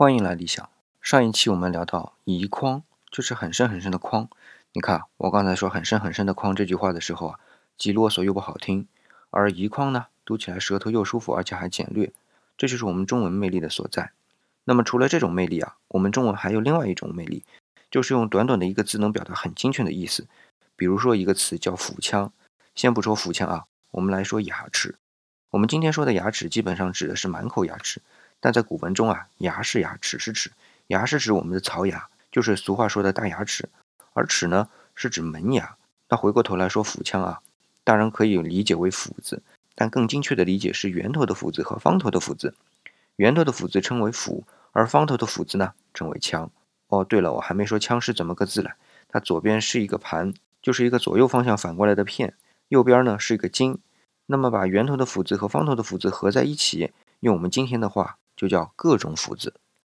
[0.00, 0.66] 欢迎来理想。
[1.02, 4.30] 上一期我们聊到“移筐”，就是很深很深的筐。
[4.72, 7.40] 你看，我刚才说“很深很深的筐”这句话的时候啊，
[7.76, 8.88] 既啰嗦又不好听。
[9.28, 12.14] 而“移筐”呢，读起来舌头又舒服，而且还简略。
[12.56, 14.12] 这就是我们中文魅力的所在。
[14.64, 17.44] 那么除了这种魅力啊，我们中文还有另外一种魅力，
[17.90, 20.26] 就是用短短的一个字能表达很精确的意思。
[20.76, 22.32] 比如说一个词叫“腹腔”，
[22.74, 24.94] 先不说腹腔啊，我们来说牙齿。
[25.50, 28.00] 我们今天说的牙齿，基本上指的是满口牙齿。
[28.40, 30.50] 但在古文中啊，牙是牙，齿是齿，
[30.86, 33.68] 牙是指我们的槽牙，就是俗话说的大牙齿，
[34.14, 35.76] 而齿呢是指门牙。
[36.08, 37.40] 那回过头来说腹腔啊，
[37.84, 39.42] 当然可以理解为斧子，
[39.74, 42.54] 但更精确的理解是圆头的斧子和方头的斧子。
[43.16, 46.50] 圆头的斧子称为斧，而方头的斧子呢称为枪。
[46.88, 48.74] 哦，对了，我还没说枪是怎么个字来，
[49.08, 50.32] 它左边是一个盘，
[50.62, 52.34] 就是一个左右方向反过来的片，
[52.68, 53.78] 右边呢是一个金。
[54.26, 58.16] 那么把圆头的斧子和方头的斧子合在一起，用我们今天的话。
[58.40, 59.59] 就叫各种斧子。